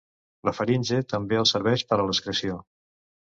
[0.47, 2.57] La faringe també els serveix per a l'excreció.